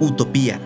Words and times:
Utopía. 0.00 0.60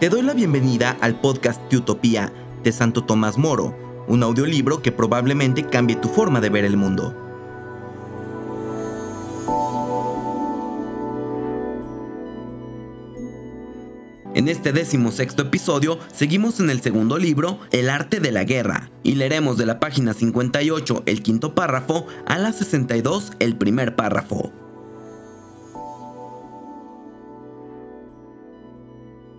Te 0.00 0.08
doy 0.08 0.22
la 0.22 0.32
bienvenida 0.32 0.96
al 1.02 1.20
podcast 1.20 1.60
de 1.70 1.76
Utopía 1.76 2.32
de 2.62 2.72
Santo 2.72 3.04
Tomás 3.04 3.36
Moro, 3.36 3.76
un 4.08 4.22
audiolibro 4.22 4.80
que 4.80 4.92
probablemente 4.92 5.66
cambie 5.66 5.96
tu 5.96 6.08
forma 6.08 6.40
de 6.40 6.48
ver 6.48 6.64
el 6.64 6.78
mundo. 6.78 7.14
En 14.34 14.48
este 14.48 14.72
sexto 14.84 15.42
episodio 15.42 15.98
seguimos 16.12 16.60
en 16.60 16.70
el 16.70 16.80
segundo 16.80 17.18
libro, 17.18 17.58
El 17.72 17.90
arte 17.90 18.20
de 18.20 18.32
la 18.32 18.44
guerra, 18.44 18.90
y 19.02 19.16
leeremos 19.16 19.58
de 19.58 19.66
la 19.66 19.80
página 19.80 20.14
58 20.14 21.02
el 21.04 21.22
quinto 21.22 21.54
párrafo 21.54 22.06
a 22.26 22.38
la 22.38 22.52
62 22.52 23.32
el 23.38 23.56
primer 23.56 23.96
párrafo. 23.96 24.65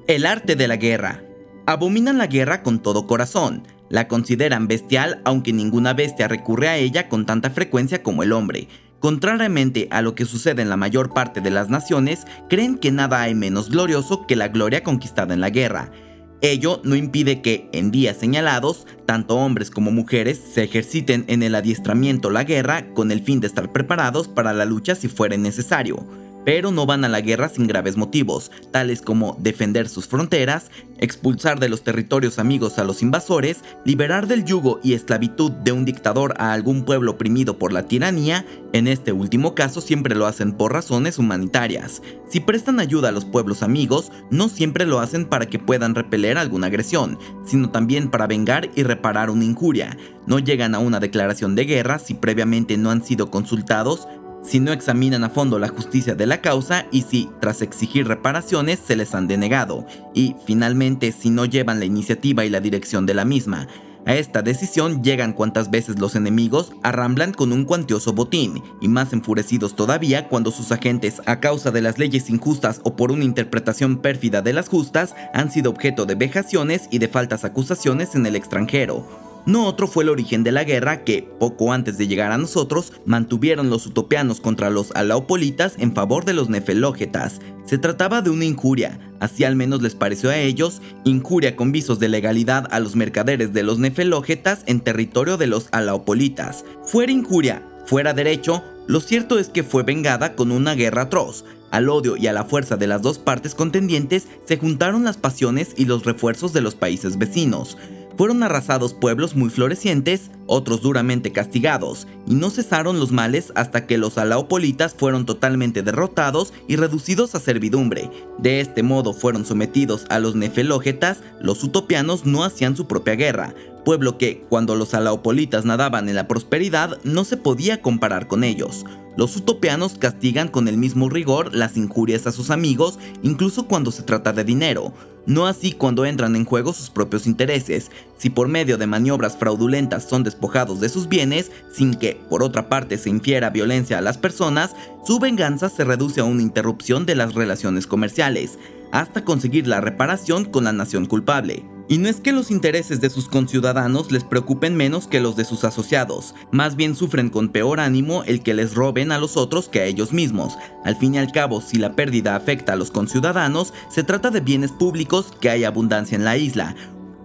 El 0.08 0.26
arte 0.26 0.56
de 0.56 0.70
la 0.70 0.78
guerra. 0.78 1.22
Abominan 1.66 2.18
la 2.18 2.28
guerra 2.28 2.64
con 2.64 2.80
todo 2.82 3.08
corazón. 3.08 3.68
La 3.90 4.08
consideran 4.08 4.70
bestial 4.70 5.22
aunque 5.26 5.52
ninguna 5.52 5.94
bestia 5.94 6.30
recurre 6.30 6.70
a 6.70 6.78
ella 6.78 7.10
con 7.10 7.26
tanta 7.26 7.50
frecuencia 7.50 8.04
como 8.04 8.24
el 8.24 8.32
hombre. 8.32 8.70
Contrariamente 9.02 9.90
a 9.92 10.02
lo 10.02 10.16
que 10.16 10.24
sucede 10.24 10.62
en 10.62 10.70
la 10.70 10.78
mayor 10.78 11.14
parte 11.14 11.42
de 11.42 11.50
las 11.50 11.68
naciones, 11.68 12.26
creen 12.48 12.78
que 12.78 12.90
nada 12.90 13.22
hay 13.22 13.36
menos 13.36 13.70
glorioso 13.70 14.26
que 14.26 14.38
la 14.38 14.48
gloria 14.48 14.82
conquistada 14.82 15.34
en 15.34 15.42
la 15.42 15.50
guerra. 15.50 15.92
Ello 16.40 16.80
no 16.86 16.96
impide 16.96 17.42
que, 17.42 17.68
en 17.74 17.92
días 17.92 18.16
señalados, 18.16 18.88
tanto 19.06 19.36
hombres 19.36 19.70
como 19.70 19.92
mujeres 19.92 20.40
se 20.54 20.64
ejerciten 20.64 21.26
en 21.28 21.44
el 21.44 21.54
adiestramiento 21.54 22.30
la 22.30 22.46
guerra 22.46 22.94
con 22.94 23.12
el 23.12 23.22
fin 23.22 23.42
de 23.42 23.48
estar 23.48 23.74
preparados 23.74 24.30
para 24.30 24.54
la 24.54 24.64
lucha 24.64 24.96
si 24.96 25.10
fuera 25.10 25.36
necesario 25.36 26.08
pero 26.48 26.72
no 26.72 26.86
van 26.86 27.04
a 27.04 27.10
la 27.10 27.20
guerra 27.20 27.50
sin 27.50 27.68
graves 27.68 27.98
motivos, 27.98 28.52
tales 28.72 29.02
como 29.02 29.36
defender 29.38 29.90
sus 29.90 30.08
fronteras, 30.08 30.72
expulsar 30.98 31.60
de 31.60 31.68
los 31.68 31.84
territorios 31.84 32.40
amigos 32.40 32.80
a 32.80 32.86
los 32.86 33.02
invasores, 33.02 33.66
liberar 33.84 34.28
del 34.28 34.46
yugo 34.46 34.80
y 34.82 34.94
esclavitud 34.94 35.52
de 35.52 35.74
un 35.74 35.84
dictador 35.84 36.36
a 36.38 36.54
algún 36.54 36.86
pueblo 36.86 37.12
oprimido 37.12 37.60
por 37.60 37.74
la 37.74 37.84
tiranía, 37.84 38.46
en 38.72 38.88
este 38.88 39.12
último 39.12 39.56
caso 39.56 39.82
siempre 39.82 40.16
lo 40.16 40.26
hacen 40.26 40.54
por 40.54 40.72
razones 40.72 41.20
humanitarias. 41.20 42.02
Si 42.30 42.40
prestan 42.40 42.80
ayuda 42.80 43.10
a 43.10 43.12
los 43.12 43.26
pueblos 43.26 43.62
amigos, 43.62 44.14
no 44.32 44.48
siempre 44.48 44.86
lo 44.86 45.02
hacen 45.02 45.26
para 45.26 45.48
que 45.48 45.60
puedan 45.60 45.96
repeler 45.96 46.38
alguna 46.38 46.68
agresión, 46.68 47.20
sino 47.46 47.72
también 47.72 48.10
para 48.10 48.26
vengar 48.26 48.70
y 48.74 48.84
reparar 48.84 49.30
una 49.32 49.44
injuria. 49.44 49.98
No 50.26 50.40
llegan 50.40 50.76
a 50.76 50.80
una 50.80 51.02
declaración 51.02 51.56
de 51.56 51.66
guerra 51.66 52.00
si 52.00 52.14
previamente 52.14 52.78
no 52.78 52.90
han 52.90 53.04
sido 53.04 53.30
consultados 53.32 54.08
si 54.48 54.62
no 54.62 54.72
examinan 54.72 55.26
a 55.26 55.30
fondo 55.30 55.60
la 55.60 55.68
justicia 55.68 56.16
de 56.16 56.26
la 56.26 56.42
causa 56.42 56.86
y 56.90 57.02
si, 57.02 57.30
tras 57.42 57.62
exigir 57.62 58.08
reparaciones, 58.08 58.80
se 58.80 58.96
les 58.96 59.14
han 59.14 59.28
denegado, 59.28 59.86
y 60.14 60.36
finalmente 60.46 61.12
si 61.12 61.30
no 61.30 61.46
llevan 61.46 61.80
la 61.80 61.86
iniciativa 61.86 62.46
y 62.46 62.50
la 62.50 62.62
dirección 62.62 63.06
de 63.06 63.14
la 63.14 63.26
misma. 63.26 63.68
A 64.06 64.16
esta 64.16 64.42
decisión 64.42 65.04
llegan 65.04 65.34
cuantas 65.34 65.70
veces 65.70 66.00
los 66.00 66.16
enemigos 66.16 66.72
arramblan 66.82 67.34
con 67.34 67.52
un 67.52 67.66
cuantioso 67.66 68.14
botín, 68.14 68.64
y 68.80 68.88
más 68.88 69.12
enfurecidos 69.12 69.76
todavía 69.76 70.30
cuando 70.30 70.52
sus 70.52 70.72
agentes, 70.72 71.22
a 71.26 71.42
causa 71.42 71.72
de 71.72 71.82
las 71.82 71.98
leyes 71.98 72.30
injustas 72.30 72.80
o 72.86 72.96
por 72.96 73.12
una 73.12 73.26
interpretación 73.26 73.98
pérfida 73.98 74.42
de 74.42 74.54
las 74.54 74.70
justas, 74.70 75.14
han 75.34 75.52
sido 75.52 75.72
objeto 75.72 76.06
de 76.06 76.16
vejaciones 76.16 76.88
y 76.90 77.00
de 77.00 77.10
faltas 77.10 77.44
acusaciones 77.44 78.16
en 78.16 78.26
el 78.26 78.38
extranjero 78.38 79.27
no 79.48 79.66
otro 79.66 79.88
fue 79.88 80.04
el 80.04 80.10
origen 80.10 80.44
de 80.44 80.52
la 80.52 80.66
guerra 80.66 81.06
que, 81.06 81.24
poco 81.24 81.72
antes 81.72 81.98
de 81.98 82.06
llegar 82.06 82.34
a 82.34 82.38
nosotros, 82.38 82.92
mantuvieron 83.06 83.70
los 83.70 83.86
utopianos 83.86 84.42
contra 84.42 84.70
los 84.70 84.92
alaopolitas 84.92 85.76
en 85.78 85.96
favor 85.96 86.26
de 86.26 86.34
los 86.34 86.50
nefelógetas. 86.50 87.40
Se 87.64 87.78
trataba 87.78 88.22
de 88.22 88.30
una 88.30 88.44
injuria, 88.44 89.00
así 89.22 89.46
al 89.46 89.56
menos 89.56 89.82
les 89.82 89.96
pareció 89.96 90.32
a 90.32 90.38
ellos, 90.38 90.82
injuria 91.06 91.56
con 91.56 91.72
visos 91.72 91.98
de 91.98 92.10
legalidad 92.10 92.68
a 92.72 92.82
los 92.82 92.98
mercaderes 92.98 93.54
de 93.54 93.64
los 93.64 93.80
nefelógetas 93.80 94.64
en 94.66 94.82
territorio 94.82 95.38
de 95.38 95.48
los 95.48 95.70
alaopolitas. 95.72 96.66
Fuera 96.84 97.14
injuria, 97.14 97.66
fuera 97.86 98.14
derecho, 98.14 98.62
lo 98.86 99.00
cierto 99.00 99.40
es 99.40 99.48
que 99.48 99.64
fue 99.64 99.84
vengada 99.84 100.36
con 100.36 100.52
una 100.52 100.76
guerra 100.76 101.04
atroz. 101.04 101.46
Al 101.72 101.88
odio 101.88 102.18
y 102.18 102.28
a 102.28 102.34
la 102.34 102.44
fuerza 102.44 102.76
de 102.76 102.88
las 102.88 103.02
dos 103.02 103.18
partes 103.18 103.56
contendientes 103.56 104.28
se 104.46 104.58
juntaron 104.58 105.06
las 105.06 105.16
pasiones 105.16 105.74
y 105.78 105.86
los 105.86 106.04
refuerzos 106.04 106.52
de 106.52 106.62
los 106.62 106.76
países 106.76 107.18
vecinos 107.18 107.78
fueron 108.18 108.42
arrasados 108.44 108.94
pueblos 108.94 109.36
muy 109.36 109.50
florecientes, 109.50 110.32
otros 110.48 110.82
duramente 110.82 111.32
castigados, 111.32 112.08
y 112.26 112.34
no 112.34 112.50
cesaron 112.50 113.00
los 113.00 113.12
males 113.12 113.54
hasta 113.56 113.86
que 113.86 113.98
los 113.98 114.18
alaopolitas 114.18 114.96
fueron 114.96 115.26
totalmente 115.26 115.84
derrotados 115.84 116.54
y 116.68 116.76
reducidos 116.76 117.36
a 117.36 117.40
servidumbre. 117.40 118.10
De 118.40 118.60
este 118.60 118.82
modo 118.82 119.14
fueron 119.14 119.46
sometidos 119.46 120.06
a 120.10 120.20
los 120.20 120.36
nefelógetas, 120.36 121.20
los 121.40 121.64
utopianos 121.64 122.26
no 122.26 122.44
hacían 122.44 122.76
su 122.76 122.88
propia 122.88 123.16
guerra, 123.16 123.54
pueblo 123.86 124.18
que, 124.18 124.44
cuando 124.50 124.76
los 124.76 124.94
alaopolitas 124.94 125.64
nadaban 125.64 126.10
en 126.10 126.16
la 126.16 126.28
prosperidad, 126.28 127.00
no 127.04 127.24
se 127.24 127.38
podía 127.38 127.82
comparar 127.82 128.28
con 128.28 128.44
ellos. 128.44 128.84
Los 129.16 129.36
utopianos 129.36 129.98
castigan 129.98 130.48
con 130.48 130.68
el 130.68 130.78
mismo 130.78 131.10
rigor 131.10 131.56
las 131.56 131.78
injurias 131.78 132.28
a 132.28 132.32
sus 132.32 132.50
amigos, 132.50 133.00
incluso 133.24 133.68
cuando 133.68 133.92
se 133.92 134.04
trata 134.04 134.34
de 134.34 134.44
dinero 134.44 134.94
no 135.28 135.46
así 135.46 135.74
cuando 135.74 136.06
entran 136.06 136.36
en 136.36 136.46
juego 136.46 136.74
sus 136.74 136.90
propios 136.90 137.28
intereses. 137.28 137.92
Si 138.18 138.32
por 138.32 138.48
medio 138.48 138.78
de 138.78 138.88
maniobras 138.88 139.38
fraudulentas 139.38 140.10
son 140.10 140.24
despojados 140.24 140.80
de 140.80 140.90
sus 140.90 141.08
bienes, 141.08 141.52
sin 141.72 141.94
que, 141.94 142.20
por 142.30 142.42
otra 142.42 142.70
parte, 142.70 142.98
se 142.98 143.10
infiera 143.10 143.52
violencia 143.52 144.00
a 144.00 144.02
las 144.02 144.18
personas, 144.18 144.76
su 145.06 145.20
venganza 145.20 145.70
se 145.70 145.84
reduce 145.84 146.22
a 146.22 146.24
una 146.24 146.42
interrupción 146.42 147.06
de 147.06 147.16
las 147.16 147.36
relaciones 147.36 147.86
comerciales, 147.86 148.58
hasta 148.92 149.24
conseguir 149.24 149.68
la 149.68 149.82
reparación 149.82 150.46
con 150.46 150.64
la 150.64 150.74
nación 150.74 151.06
culpable. 151.06 151.77
Y 151.90 152.00
no 152.00 152.10
es 152.10 152.20
que 152.20 152.34
los 152.34 152.52
intereses 152.52 153.00
de 153.00 153.10
sus 153.10 153.30
conciudadanos 153.30 154.12
les 154.12 154.26
preocupen 154.26 154.76
menos 154.76 155.08
que 155.08 155.22
los 155.22 155.38
de 155.38 155.46
sus 155.46 155.64
asociados, 155.64 156.36
más 156.52 156.76
bien 156.76 156.96
sufren 156.96 157.30
con 157.30 157.50
peor 157.50 157.80
ánimo 157.80 158.24
el 158.26 158.44
que 158.44 158.54
les 158.54 158.76
roben 158.76 159.12
a 159.14 159.18
los 159.18 159.38
otros 159.38 159.70
que 159.70 159.80
a 159.80 159.86
ellos 159.86 160.12
mismos. 160.12 160.58
Al 160.84 160.98
fin 160.98 161.16
y 161.16 161.18
al 161.18 161.32
cabo, 161.32 161.62
si 161.62 161.78
la 161.78 161.96
pérdida 161.96 162.36
afecta 162.36 162.74
a 162.74 162.76
los 162.76 162.92
conciudadanos, 162.92 163.74
se 163.90 164.04
trata 164.04 164.32
de 164.32 164.42
bienes 164.42 164.72
públicos 164.72 165.28
que 165.40 165.50
hay 165.50 165.64
abundancia 165.64 166.18
en 166.18 166.26
la 166.26 166.36
isla, 166.36 166.76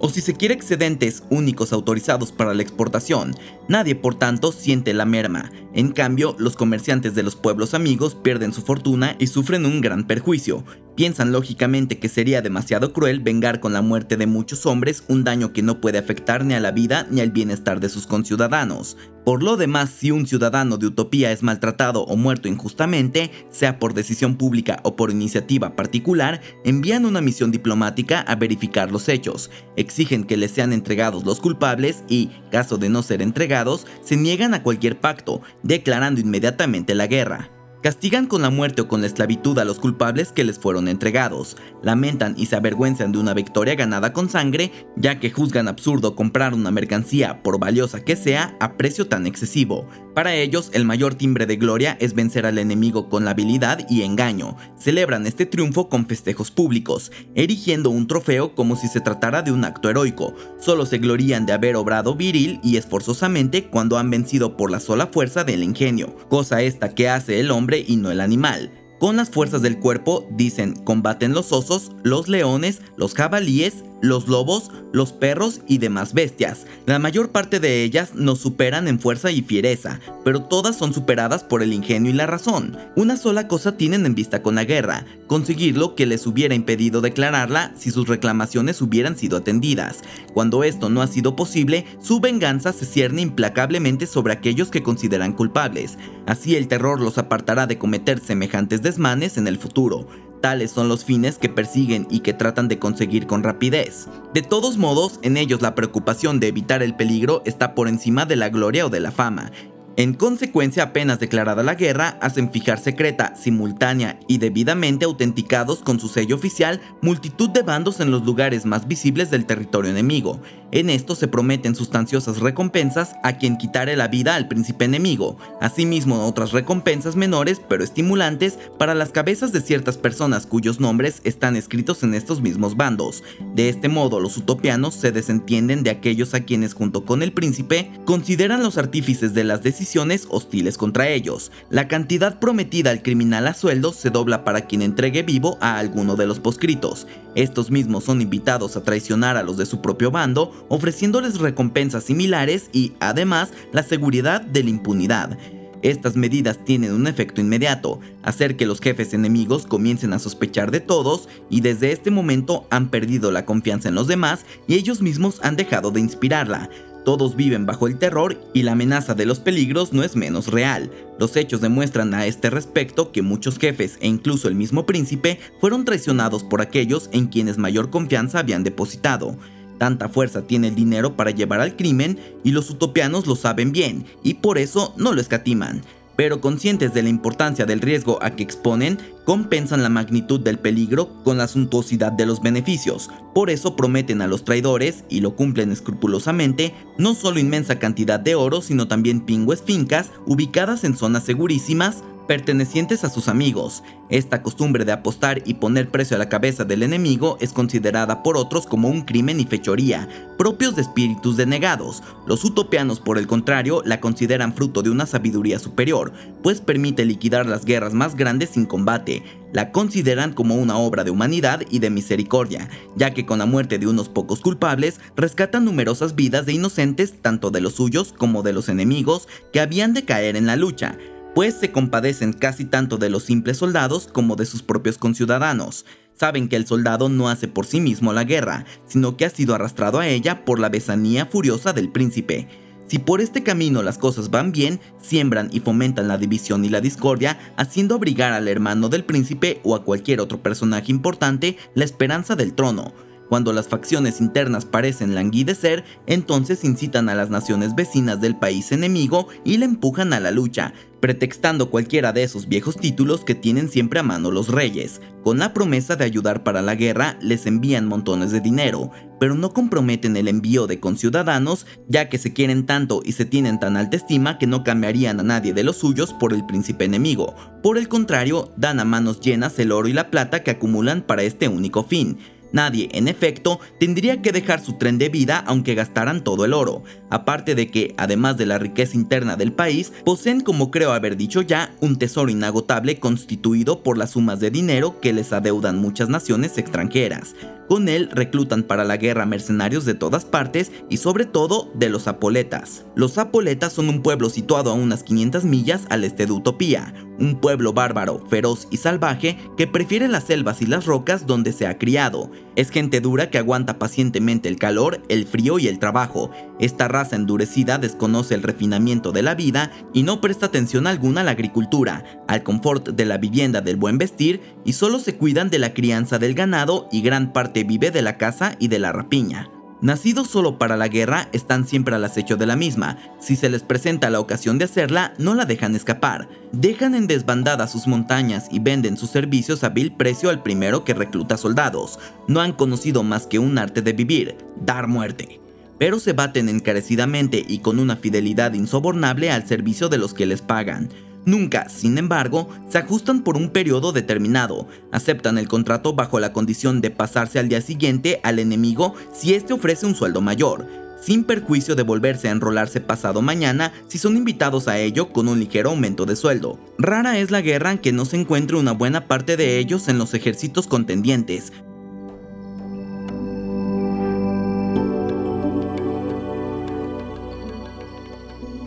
o 0.04 0.08
si 0.08 0.20
se 0.20 0.34
quiere 0.34 0.54
excedentes 0.54 1.22
únicos 1.30 1.72
autorizados 1.72 2.32
para 2.32 2.54
la 2.54 2.62
exportación. 2.62 3.36
Nadie, 3.68 3.94
por 3.94 4.16
tanto, 4.16 4.50
siente 4.50 4.92
la 4.94 5.04
merma. 5.04 5.52
En 5.74 5.92
cambio, 5.92 6.34
los 6.40 6.56
comerciantes 6.56 7.14
de 7.14 7.22
los 7.22 7.36
pueblos 7.36 7.72
amigos 7.72 8.16
pierden 8.16 8.52
su 8.52 8.62
fortuna 8.62 9.14
y 9.20 9.28
sufren 9.28 9.64
un 9.64 9.80
gran 9.80 10.08
perjuicio. 10.08 10.64
Piensan 10.94 11.32
lógicamente 11.32 11.98
que 11.98 12.10
sería 12.10 12.42
demasiado 12.42 12.92
cruel 12.92 13.20
vengar 13.20 13.60
con 13.60 13.72
la 13.72 13.80
muerte 13.80 14.18
de 14.18 14.26
muchos 14.26 14.66
hombres 14.66 15.04
un 15.08 15.24
daño 15.24 15.54
que 15.54 15.62
no 15.62 15.80
puede 15.80 15.96
afectar 15.96 16.44
ni 16.44 16.52
a 16.52 16.60
la 16.60 16.70
vida 16.70 17.06
ni 17.10 17.22
al 17.22 17.30
bienestar 17.30 17.80
de 17.80 17.88
sus 17.88 18.06
conciudadanos. 18.06 18.98
Por 19.24 19.42
lo 19.42 19.56
demás, 19.56 19.88
si 19.88 20.10
un 20.10 20.26
ciudadano 20.26 20.76
de 20.76 20.88
utopía 20.88 21.32
es 21.32 21.42
maltratado 21.42 22.02
o 22.02 22.16
muerto 22.16 22.46
injustamente, 22.46 23.30
sea 23.48 23.78
por 23.78 23.94
decisión 23.94 24.36
pública 24.36 24.80
o 24.82 24.94
por 24.94 25.10
iniciativa 25.10 25.76
particular, 25.76 26.42
envían 26.62 27.06
una 27.06 27.22
misión 27.22 27.50
diplomática 27.50 28.20
a 28.20 28.34
verificar 28.34 28.92
los 28.92 29.08
hechos, 29.08 29.50
exigen 29.76 30.24
que 30.24 30.36
les 30.36 30.50
sean 30.50 30.74
entregados 30.74 31.24
los 31.24 31.40
culpables 31.40 32.04
y, 32.06 32.30
caso 32.50 32.76
de 32.76 32.90
no 32.90 33.02
ser 33.02 33.22
entregados, 33.22 33.86
se 34.02 34.16
niegan 34.16 34.52
a 34.52 34.62
cualquier 34.62 35.00
pacto, 35.00 35.40
declarando 35.62 36.20
inmediatamente 36.20 36.94
la 36.94 37.06
guerra. 37.06 37.50
Castigan 37.82 38.26
con 38.26 38.42
la 38.42 38.50
muerte 38.50 38.82
o 38.82 38.86
con 38.86 39.00
la 39.00 39.08
esclavitud 39.08 39.58
a 39.58 39.64
los 39.64 39.80
culpables 39.80 40.30
que 40.30 40.44
les 40.44 40.56
fueron 40.56 40.86
entregados. 40.86 41.56
Lamentan 41.82 42.34
y 42.38 42.46
se 42.46 42.54
avergüenzan 42.54 43.10
de 43.10 43.18
una 43.18 43.34
victoria 43.34 43.74
ganada 43.74 44.12
con 44.12 44.30
sangre, 44.30 44.70
ya 44.94 45.18
que 45.18 45.32
juzgan 45.32 45.66
absurdo 45.66 46.14
comprar 46.14 46.54
una 46.54 46.70
mercancía, 46.70 47.42
por 47.42 47.58
valiosa 47.58 48.04
que 48.04 48.14
sea, 48.14 48.56
a 48.60 48.76
precio 48.76 49.08
tan 49.08 49.26
excesivo. 49.26 49.88
Para 50.14 50.34
ellos, 50.36 50.70
el 50.74 50.84
mayor 50.84 51.16
timbre 51.16 51.46
de 51.46 51.56
gloria 51.56 51.96
es 51.98 52.14
vencer 52.14 52.46
al 52.46 52.58
enemigo 52.58 53.08
con 53.08 53.24
la 53.24 53.32
habilidad 53.32 53.84
y 53.88 54.02
engaño. 54.02 54.56
Celebran 54.78 55.26
este 55.26 55.44
triunfo 55.44 55.88
con 55.88 56.06
festejos 56.06 56.52
públicos, 56.52 57.10
erigiendo 57.34 57.90
un 57.90 58.06
trofeo 58.06 58.54
como 58.54 58.76
si 58.76 58.86
se 58.86 59.00
tratara 59.00 59.42
de 59.42 59.50
un 59.50 59.64
acto 59.64 59.90
heroico. 59.90 60.34
Solo 60.60 60.86
se 60.86 60.98
glorían 60.98 61.46
de 61.46 61.54
haber 61.54 61.74
obrado 61.74 62.14
viril 62.14 62.60
y 62.62 62.76
esforzosamente 62.76 63.64
cuando 63.64 63.98
han 63.98 64.08
vencido 64.08 64.56
por 64.56 64.70
la 64.70 64.78
sola 64.78 65.08
fuerza 65.08 65.42
del 65.42 65.64
ingenio, 65.64 66.14
cosa 66.28 66.62
esta 66.62 66.94
que 66.94 67.08
hace 67.08 67.40
el 67.40 67.50
hombre 67.50 67.71
y 67.80 67.96
no 67.96 68.10
el 68.10 68.20
animal. 68.20 68.70
Con 68.98 69.16
las 69.16 69.30
fuerzas 69.30 69.62
del 69.62 69.78
cuerpo, 69.78 70.28
dicen, 70.30 70.74
combaten 70.74 71.32
los 71.32 71.52
osos, 71.52 71.90
los 72.04 72.28
leones, 72.28 72.80
los 72.96 73.14
jabalíes, 73.14 73.84
los 74.02 74.28
lobos, 74.28 74.70
los 74.92 75.12
perros 75.12 75.62
y 75.66 75.78
demás 75.78 76.12
bestias. 76.12 76.66
La 76.84 76.98
mayor 76.98 77.30
parte 77.30 77.60
de 77.60 77.82
ellas 77.82 78.14
nos 78.14 78.40
superan 78.40 78.88
en 78.88 79.00
fuerza 79.00 79.30
y 79.30 79.40
fiereza, 79.40 80.00
pero 80.24 80.42
todas 80.42 80.76
son 80.76 80.92
superadas 80.92 81.44
por 81.44 81.62
el 81.62 81.72
ingenio 81.72 82.10
y 82.10 82.14
la 82.14 82.26
razón. 82.26 82.76
Una 82.96 83.16
sola 83.16 83.48
cosa 83.48 83.76
tienen 83.76 84.04
en 84.04 84.14
vista 84.14 84.42
con 84.42 84.56
la 84.56 84.64
guerra, 84.64 85.06
conseguir 85.28 85.78
lo 85.78 85.94
que 85.94 86.04
les 86.04 86.26
hubiera 86.26 86.54
impedido 86.54 87.00
declararla 87.00 87.72
si 87.76 87.90
sus 87.90 88.08
reclamaciones 88.08 88.82
hubieran 88.82 89.16
sido 89.16 89.38
atendidas. 89.38 90.00
Cuando 90.34 90.64
esto 90.64 90.90
no 90.90 91.00
ha 91.00 91.06
sido 91.06 91.36
posible, 91.36 91.86
su 92.00 92.20
venganza 92.20 92.72
se 92.72 92.84
cierne 92.84 93.22
implacablemente 93.22 94.06
sobre 94.06 94.32
aquellos 94.32 94.68
que 94.68 94.82
consideran 94.82 95.32
culpables. 95.32 95.96
Así 96.26 96.56
el 96.56 96.68
terror 96.68 97.00
los 97.00 97.18
apartará 97.18 97.66
de 97.66 97.78
cometer 97.78 98.18
semejantes 98.18 98.82
desmanes 98.82 99.38
en 99.38 99.46
el 99.46 99.58
futuro. 99.58 100.08
Tales 100.42 100.70
son 100.70 100.90
los 100.90 101.06
fines 101.06 101.38
que 101.38 101.48
persiguen 101.48 102.06
y 102.10 102.20
que 102.20 102.34
tratan 102.34 102.68
de 102.68 102.78
conseguir 102.78 103.26
con 103.26 103.42
rapidez. 103.42 104.08
De 104.34 104.42
todos 104.42 104.76
modos, 104.76 105.18
en 105.22 105.38
ellos 105.38 105.62
la 105.62 105.74
preocupación 105.74 106.38
de 106.38 106.48
evitar 106.48 106.82
el 106.82 106.94
peligro 106.94 107.40
está 107.46 107.74
por 107.74 107.88
encima 107.88 108.26
de 108.26 108.36
la 108.36 108.50
gloria 108.50 108.84
o 108.84 108.90
de 108.90 109.00
la 109.00 109.12
fama, 109.12 109.50
en 109.96 110.14
consecuencia, 110.14 110.84
apenas 110.84 111.20
declarada 111.20 111.62
la 111.62 111.74
guerra, 111.74 112.16
hacen 112.22 112.50
fijar 112.50 112.78
secreta, 112.78 113.36
simultánea 113.36 114.18
y 114.26 114.38
debidamente 114.38 115.04
autenticados 115.04 115.80
con 115.80 116.00
su 116.00 116.08
sello 116.08 116.34
oficial 116.34 116.80
multitud 117.02 117.50
de 117.50 117.60
bandos 117.60 118.00
en 118.00 118.10
los 118.10 118.24
lugares 118.24 118.64
más 118.64 118.88
visibles 118.88 119.30
del 119.30 119.44
territorio 119.44 119.90
enemigo. 119.90 120.40
En 120.74 120.88
esto 120.88 121.14
se 121.14 121.28
prometen 121.28 121.74
sustanciosas 121.74 122.38
recompensas 122.40 123.16
a 123.22 123.36
quien 123.36 123.58
quitare 123.58 123.94
la 123.94 124.08
vida 124.08 124.34
al 124.34 124.48
príncipe 124.48 124.86
enemigo, 124.86 125.36
asimismo 125.60 126.26
otras 126.26 126.52
recompensas 126.52 127.14
menores 127.14 127.60
pero 127.68 127.84
estimulantes 127.84 128.58
para 128.78 128.94
las 128.94 129.10
cabezas 129.10 129.52
de 129.52 129.60
ciertas 129.60 129.98
personas 129.98 130.46
cuyos 130.46 130.80
nombres 130.80 131.20
están 131.24 131.56
escritos 131.56 132.02
en 132.02 132.14
estos 132.14 132.40
mismos 132.40 132.74
bandos. 132.74 133.22
De 133.54 133.68
este 133.68 133.90
modo, 133.90 134.18
los 134.18 134.38
utopianos 134.38 134.94
se 134.94 135.12
desentienden 135.12 135.82
de 135.82 135.90
aquellos 135.90 136.32
a 136.32 136.40
quienes 136.40 136.72
junto 136.72 137.04
con 137.04 137.22
el 137.22 137.34
príncipe 137.34 137.90
consideran 138.06 138.62
los 138.62 138.78
artífices 138.78 139.34
de 139.34 139.44
las 139.44 139.62
decisiones 139.62 140.26
hostiles 140.30 140.78
contra 140.78 141.10
ellos. 141.10 141.52
La 141.68 141.86
cantidad 141.86 142.38
prometida 142.38 142.88
al 142.88 143.02
criminal 143.02 143.46
a 143.46 143.52
sueldo 143.52 143.92
se 143.92 144.08
dobla 144.08 144.42
para 144.42 144.62
quien 144.62 144.80
entregue 144.80 145.22
vivo 145.22 145.58
a 145.60 145.78
alguno 145.78 146.16
de 146.16 146.26
los 146.26 146.40
poscritos. 146.40 147.06
Estos 147.34 147.70
mismos 147.70 148.04
son 148.04 148.20
invitados 148.20 148.76
a 148.76 148.82
traicionar 148.82 149.36
a 149.36 149.42
los 149.42 149.56
de 149.56 149.64
su 149.64 149.80
propio 149.80 150.10
bando, 150.10 150.61
ofreciéndoles 150.68 151.38
recompensas 151.38 152.04
similares 152.04 152.68
y, 152.72 152.92
además, 153.00 153.50
la 153.72 153.82
seguridad 153.82 154.40
de 154.40 154.64
la 154.64 154.70
impunidad. 154.70 155.38
Estas 155.82 156.14
medidas 156.14 156.64
tienen 156.64 156.92
un 156.92 157.08
efecto 157.08 157.40
inmediato, 157.40 157.98
hacer 158.22 158.56
que 158.56 158.66
los 158.66 158.80
jefes 158.80 159.14
enemigos 159.14 159.66
comiencen 159.66 160.12
a 160.12 160.20
sospechar 160.20 160.70
de 160.70 160.78
todos 160.78 161.28
y 161.50 161.60
desde 161.60 161.90
este 161.90 162.12
momento 162.12 162.66
han 162.70 162.88
perdido 162.88 163.32
la 163.32 163.44
confianza 163.44 163.88
en 163.88 163.96
los 163.96 164.06
demás 164.06 164.46
y 164.68 164.74
ellos 164.74 165.02
mismos 165.02 165.40
han 165.42 165.56
dejado 165.56 165.90
de 165.90 166.00
inspirarla. 166.00 166.70
Todos 167.04 167.34
viven 167.34 167.66
bajo 167.66 167.88
el 167.88 167.98
terror 167.98 168.40
y 168.54 168.62
la 168.62 168.72
amenaza 168.72 169.16
de 169.16 169.26
los 169.26 169.40
peligros 169.40 169.92
no 169.92 170.04
es 170.04 170.14
menos 170.14 170.46
real. 170.46 170.88
Los 171.18 171.36
hechos 171.36 171.60
demuestran 171.60 172.14
a 172.14 172.26
este 172.26 172.48
respecto 172.48 173.10
que 173.10 173.22
muchos 173.22 173.58
jefes 173.58 173.98
e 174.00 174.06
incluso 174.06 174.46
el 174.46 174.54
mismo 174.54 174.86
príncipe 174.86 175.40
fueron 175.60 175.84
traicionados 175.84 176.44
por 176.44 176.60
aquellos 176.60 177.10
en 177.12 177.26
quienes 177.26 177.58
mayor 177.58 177.90
confianza 177.90 178.38
habían 178.38 178.62
depositado. 178.62 179.36
Tanta 179.82 180.08
fuerza 180.08 180.42
tiene 180.42 180.68
el 180.68 180.76
dinero 180.76 181.16
para 181.16 181.32
llevar 181.32 181.60
al 181.60 181.74
crimen 181.74 182.16
y 182.44 182.52
los 182.52 182.70
utopianos 182.70 183.26
lo 183.26 183.34
saben 183.34 183.72
bien 183.72 184.04
y 184.22 184.34
por 184.34 184.58
eso 184.58 184.94
no 184.96 185.12
lo 185.12 185.20
escatiman 185.20 185.82
pero 186.14 186.40
conscientes 186.40 186.94
de 186.94 187.02
la 187.02 187.08
importancia 187.08 187.66
del 187.66 187.80
riesgo 187.80 188.18
a 188.22 188.30
que 188.30 188.42
exponen, 188.42 188.98
compensan 189.24 189.82
la 189.82 189.88
magnitud 189.88 190.38
del 190.38 190.58
peligro 190.58 191.08
con 191.24 191.38
la 191.38 191.48
suntuosidad 191.48 192.12
de 192.12 192.26
los 192.26 192.42
beneficios. 192.42 193.10
Por 193.34 193.50
eso 193.50 193.76
prometen 193.76 194.20
a 194.20 194.26
los 194.26 194.44
traidores, 194.44 195.04
y 195.08 195.20
lo 195.20 195.34
cumplen 195.36 195.72
escrupulosamente, 195.72 196.74
no 196.98 197.14
solo 197.14 197.40
inmensa 197.40 197.78
cantidad 197.78 198.20
de 198.20 198.34
oro, 198.34 198.62
sino 198.62 198.88
también 198.88 199.22
pingües 199.22 199.62
fincas 199.62 200.10
ubicadas 200.26 200.84
en 200.84 200.96
zonas 200.96 201.24
segurísimas, 201.24 202.04
pertenecientes 202.32 203.04
a 203.04 203.10
sus 203.10 203.28
amigos. 203.28 203.82
Esta 204.08 204.42
costumbre 204.42 204.86
de 204.86 204.92
apostar 204.92 205.42
y 205.44 205.52
poner 205.52 205.90
precio 205.90 206.16
a 206.16 206.18
la 206.18 206.30
cabeza 206.30 206.64
del 206.64 206.82
enemigo 206.82 207.36
es 207.42 207.52
considerada 207.52 208.22
por 208.22 208.38
otros 208.38 208.64
como 208.64 208.88
un 208.88 209.02
crimen 209.02 209.38
y 209.38 209.44
fechoría, 209.44 210.08
propios 210.38 210.74
de 210.74 210.80
espíritus 210.80 211.36
denegados. 211.36 212.02
Los 212.26 212.42
utopianos, 212.46 213.00
por 213.00 213.18
el 213.18 213.26
contrario, 213.26 213.82
la 213.84 214.00
consideran 214.00 214.54
fruto 214.54 214.80
de 214.80 214.88
una 214.88 215.04
sabiduría 215.04 215.58
superior, 215.58 216.10
pues 216.42 216.62
permite 216.62 217.04
liquidar 217.04 217.44
las 217.44 217.66
guerras 217.66 217.92
más 217.92 218.16
grandes 218.16 218.48
sin 218.48 218.64
combate. 218.64 219.22
La 219.52 219.70
consideran 219.70 220.32
como 220.32 220.54
una 220.54 220.78
obra 220.78 221.04
de 221.04 221.10
humanidad 221.10 221.60
y 221.68 221.80
de 221.80 221.90
misericordia, 221.90 222.70
ya 222.96 223.12
que 223.12 223.26
con 223.26 223.40
la 223.40 223.44
muerte 223.44 223.78
de 223.78 223.86
unos 223.86 224.08
pocos 224.08 224.40
culpables 224.40 225.00
rescatan 225.16 225.66
numerosas 225.66 226.14
vidas 226.14 226.46
de 226.46 226.54
inocentes 226.54 227.20
tanto 227.20 227.50
de 227.50 227.60
los 227.60 227.74
suyos 227.74 228.14
como 228.16 228.42
de 228.42 228.54
los 228.54 228.70
enemigos 228.70 229.28
que 229.52 229.60
habían 229.60 229.92
de 229.92 230.06
caer 230.06 230.36
en 230.36 230.46
la 230.46 230.56
lucha 230.56 230.96
pues 231.34 231.54
se 231.54 231.72
compadecen 231.72 232.32
casi 232.32 232.64
tanto 232.64 232.98
de 232.98 233.10
los 233.10 233.24
simples 233.24 233.58
soldados 233.58 234.08
como 234.12 234.36
de 234.36 234.46
sus 234.46 234.62
propios 234.62 234.98
conciudadanos. 234.98 235.84
Saben 236.14 236.48
que 236.48 236.56
el 236.56 236.66
soldado 236.66 237.08
no 237.08 237.28
hace 237.28 237.48
por 237.48 237.66
sí 237.66 237.80
mismo 237.80 238.12
la 238.12 238.24
guerra, 238.24 238.64
sino 238.86 239.16
que 239.16 239.24
ha 239.24 239.30
sido 239.30 239.54
arrastrado 239.54 239.98
a 239.98 240.08
ella 240.08 240.44
por 240.44 240.60
la 240.60 240.68
besanía 240.68 241.26
furiosa 241.26 241.72
del 241.72 241.90
príncipe. 241.90 242.48
Si 242.86 242.98
por 242.98 243.22
este 243.22 243.42
camino 243.42 243.82
las 243.82 243.96
cosas 243.96 244.30
van 244.30 244.52
bien, 244.52 244.78
siembran 245.00 245.48
y 245.50 245.60
fomentan 245.60 246.08
la 246.08 246.18
división 246.18 246.64
y 246.64 246.68
la 246.68 246.82
discordia, 246.82 247.38
haciendo 247.56 247.94
abrigar 247.94 248.34
al 248.34 248.48
hermano 248.48 248.90
del 248.90 249.04
príncipe 249.04 249.60
o 249.64 249.74
a 249.74 249.82
cualquier 249.82 250.20
otro 250.20 250.42
personaje 250.42 250.92
importante 250.92 251.56
la 251.74 251.84
esperanza 251.84 252.36
del 252.36 252.52
trono. 252.52 252.92
Cuando 253.32 253.54
las 253.54 253.66
facciones 253.66 254.20
internas 254.20 254.66
parecen 254.66 255.14
languidecer, 255.14 255.84
entonces 256.06 256.64
incitan 256.64 257.08
a 257.08 257.14
las 257.14 257.30
naciones 257.30 257.74
vecinas 257.74 258.20
del 258.20 258.36
país 258.36 258.72
enemigo 258.72 259.26
y 259.42 259.56
le 259.56 259.64
empujan 259.64 260.12
a 260.12 260.20
la 260.20 260.30
lucha, 260.30 260.74
pretextando 261.00 261.70
cualquiera 261.70 262.12
de 262.12 262.24
esos 262.24 262.46
viejos 262.46 262.76
títulos 262.76 263.24
que 263.24 263.34
tienen 263.34 263.70
siempre 263.70 264.00
a 264.00 264.02
mano 264.02 264.30
los 264.30 264.48
reyes. 264.48 265.00
Con 265.24 265.38
la 265.38 265.54
promesa 265.54 265.96
de 265.96 266.04
ayudar 266.04 266.44
para 266.44 266.60
la 266.60 266.74
guerra, 266.74 267.16
les 267.22 267.46
envían 267.46 267.88
montones 267.88 268.32
de 268.32 268.40
dinero, 268.42 268.90
pero 269.18 269.34
no 269.34 269.54
comprometen 269.54 270.14
el 270.18 270.28
envío 270.28 270.66
de 270.66 270.78
conciudadanos, 270.78 271.64
ya 271.88 272.10
que 272.10 272.18
se 272.18 272.34
quieren 272.34 272.66
tanto 272.66 273.00
y 273.02 273.12
se 273.12 273.24
tienen 273.24 273.58
tan 273.58 273.78
alta 273.78 273.96
estima 273.96 274.36
que 274.36 274.46
no 274.46 274.62
cambiarían 274.62 275.20
a 275.20 275.22
nadie 275.22 275.54
de 275.54 275.64
los 275.64 275.78
suyos 275.78 276.12
por 276.12 276.34
el 276.34 276.44
príncipe 276.44 276.84
enemigo. 276.84 277.34
Por 277.62 277.78
el 277.78 277.88
contrario, 277.88 278.52
dan 278.58 278.78
a 278.78 278.84
manos 278.84 279.20
llenas 279.20 279.58
el 279.58 279.72
oro 279.72 279.88
y 279.88 279.94
la 279.94 280.10
plata 280.10 280.42
que 280.42 280.50
acumulan 280.50 281.00
para 281.00 281.22
este 281.22 281.48
único 281.48 281.82
fin. 281.82 282.18
Nadie, 282.52 282.88
en 282.92 283.08
efecto, 283.08 283.60
tendría 283.78 284.20
que 284.22 284.32
dejar 284.32 284.60
su 284.60 284.74
tren 284.74 284.98
de 284.98 285.08
vida 285.08 285.42
aunque 285.46 285.74
gastaran 285.74 286.22
todo 286.22 286.44
el 286.44 286.52
oro, 286.52 286.82
aparte 287.10 287.54
de 287.54 287.70
que, 287.70 287.94
además 287.96 288.36
de 288.36 288.46
la 288.46 288.58
riqueza 288.58 288.96
interna 288.96 289.36
del 289.36 289.52
país, 289.52 289.92
poseen, 290.04 290.40
como 290.40 290.70
creo 290.70 290.92
haber 290.92 291.16
dicho 291.16 291.42
ya, 291.42 291.74
un 291.80 291.98
tesoro 291.98 292.30
inagotable 292.30 293.00
constituido 293.00 293.82
por 293.82 293.98
las 293.98 294.10
sumas 294.10 294.40
de 294.40 294.50
dinero 294.50 295.00
que 295.00 295.12
les 295.12 295.32
adeudan 295.32 295.78
muchas 295.78 296.08
naciones 296.08 296.58
extranjeras. 296.58 297.34
Con 297.72 297.88
él 297.88 298.10
reclutan 298.12 298.64
para 298.64 298.84
la 298.84 298.98
guerra 298.98 299.24
mercenarios 299.24 299.86
de 299.86 299.94
todas 299.94 300.26
partes 300.26 300.72
y 300.90 300.98
sobre 300.98 301.24
todo 301.24 301.70
de 301.72 301.88
los 301.88 302.06
apoletas. 302.06 302.84
Los 302.94 303.16
apoletas 303.16 303.72
son 303.72 303.88
un 303.88 304.02
pueblo 304.02 304.28
situado 304.28 304.70
a 304.70 304.74
unas 304.74 305.02
500 305.02 305.46
millas 305.46 305.80
al 305.88 306.04
este 306.04 306.26
de 306.26 306.32
Utopía, 306.32 306.92
un 307.18 307.40
pueblo 307.40 307.72
bárbaro, 307.72 308.22
feroz 308.28 308.68
y 308.70 308.76
salvaje 308.76 309.38
que 309.56 309.66
prefiere 309.66 310.08
las 310.08 310.24
selvas 310.24 310.60
y 310.60 310.66
las 310.66 310.84
rocas 310.84 311.26
donde 311.26 311.52
se 311.52 311.66
ha 311.66 311.78
criado. 311.78 312.30
Es 312.56 312.70
gente 312.70 313.00
dura 313.00 313.30
que 313.30 313.38
aguanta 313.38 313.78
pacientemente 313.78 314.50
el 314.50 314.58
calor, 314.58 315.02
el 315.08 315.24
frío 315.24 315.58
y 315.58 315.68
el 315.68 315.78
trabajo. 315.78 316.30
Esta 316.58 316.88
raza 316.88 317.16
endurecida 317.16 317.78
desconoce 317.78 318.34
el 318.34 318.42
refinamiento 318.42 319.12
de 319.12 319.22
la 319.22 319.34
vida 319.34 319.70
y 319.94 320.02
no 320.02 320.20
presta 320.20 320.46
atención 320.46 320.86
alguna 320.86 321.22
a 321.22 321.24
la 321.24 321.30
agricultura, 321.30 322.04
al 322.28 322.42
confort 322.42 322.90
de 322.90 323.06
la 323.06 323.16
vivienda 323.16 323.62
del 323.62 323.76
buen 323.76 323.96
vestir 323.96 324.40
y 324.64 324.74
solo 324.74 324.98
se 324.98 325.16
cuidan 325.16 325.48
de 325.48 325.58
la 325.58 325.72
crianza 325.72 326.18
del 326.18 326.34
ganado 326.34 326.88
y 326.92 327.00
gran 327.00 327.32
parte 327.32 327.61
vive 327.64 327.90
de 327.90 328.02
la 328.02 328.16
caza 328.16 328.56
y 328.58 328.68
de 328.68 328.78
la 328.78 328.92
rapiña. 328.92 329.50
Nacidos 329.82 330.28
solo 330.28 330.58
para 330.58 330.76
la 330.76 330.86
guerra, 330.86 331.28
están 331.32 331.66
siempre 331.66 331.96
al 331.96 332.04
acecho 332.04 332.36
de 332.36 332.46
la 332.46 332.54
misma. 332.54 332.98
Si 333.18 333.34
se 333.34 333.48
les 333.48 333.64
presenta 333.64 334.10
la 334.10 334.20
ocasión 334.20 334.56
de 334.56 334.66
hacerla, 334.66 335.12
no 335.18 335.34
la 335.34 335.44
dejan 335.44 335.74
escapar. 335.74 336.28
Dejan 336.52 336.94
en 336.94 337.08
desbandada 337.08 337.66
sus 337.66 337.88
montañas 337.88 338.46
y 338.52 338.60
venden 338.60 338.96
sus 338.96 339.10
servicios 339.10 339.64
a 339.64 339.70
vil 339.70 339.92
precio 339.92 340.30
al 340.30 340.40
primero 340.40 340.84
que 340.84 340.94
recluta 340.94 341.36
soldados. 341.36 341.98
No 342.28 342.40
han 342.40 342.52
conocido 342.52 343.02
más 343.02 343.26
que 343.26 343.40
un 343.40 343.58
arte 343.58 343.82
de 343.82 343.92
vivir, 343.92 344.36
dar 344.64 344.86
muerte. 344.86 345.40
Pero 345.78 345.98
se 345.98 346.12
baten 346.12 346.48
encarecidamente 346.48 347.44
y 347.44 347.58
con 347.58 347.80
una 347.80 347.96
fidelidad 347.96 348.54
insobornable 348.54 349.32
al 349.32 349.48
servicio 349.48 349.88
de 349.88 349.98
los 349.98 350.14
que 350.14 350.26
les 350.26 350.42
pagan. 350.42 350.90
Nunca, 351.24 351.68
sin 351.68 351.98
embargo, 351.98 352.48
se 352.68 352.78
ajustan 352.78 353.22
por 353.22 353.36
un 353.36 353.50
periodo 353.50 353.92
determinado, 353.92 354.66
aceptan 354.90 355.38
el 355.38 355.46
contrato 355.46 355.94
bajo 355.94 356.18
la 356.18 356.32
condición 356.32 356.80
de 356.80 356.90
pasarse 356.90 357.38
al 357.38 357.48
día 357.48 357.60
siguiente 357.60 358.20
al 358.24 358.40
enemigo 358.40 358.94
si 359.12 359.34
éste 359.34 359.52
ofrece 359.52 359.86
un 359.86 359.94
sueldo 359.94 360.20
mayor, 360.20 360.66
sin 361.00 361.24
perjuicio 361.24 361.74
de 361.74 361.82
volverse 361.82 362.28
a 362.28 362.32
enrolarse 362.32 362.80
pasado 362.80 363.22
mañana 363.22 363.72
si 363.88 363.98
son 363.98 364.16
invitados 364.16 364.68
a 364.68 364.78
ello 364.78 365.12
con 365.12 365.28
un 365.28 365.38
ligero 365.38 365.70
aumento 365.70 366.06
de 366.06 366.16
sueldo. 366.16 366.58
Rara 366.78 367.18
es 367.18 367.30
la 367.30 367.40
guerra 367.40 367.72
en 367.72 367.78
que 367.78 367.92
no 367.92 368.04
se 368.04 368.16
encuentre 368.16 368.56
una 368.56 368.72
buena 368.72 369.06
parte 369.06 369.36
de 369.36 369.58
ellos 369.58 369.88
en 369.88 369.98
los 369.98 370.14
ejércitos 370.14 370.66
contendientes, 370.66 371.52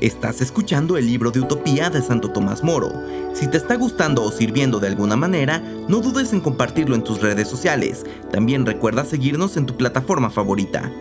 Estás 0.02 0.42
escuchando 0.42 0.98
el 0.98 1.08
libro 1.08 1.32
de 1.32 1.40
Utopía 1.40 1.90
de 1.90 2.02
Santo 2.02 2.30
Tomás 2.30 2.64
Moro. 2.64 2.92
Si 3.34 3.48
te 3.48 3.56
está 3.56 3.76
gustando 3.76 4.24
o 4.24 4.32
sirviendo 4.32 4.82
de 4.82 4.88
alguna 4.88 5.16
manera, 5.16 5.60
no 5.88 6.02
dudes 6.02 6.34
en 6.34 6.42
compartirlo 6.42 6.96
en 6.96 7.04
tus 7.04 7.22
redes 7.22 7.48
sociales. 7.48 8.06
También 8.30 8.66
recuerda 8.66 9.06
seguirnos 9.06 9.56
en 9.56 9.66
tu 9.66 9.78
plataforma 9.78 10.30
favorita. 10.30 10.92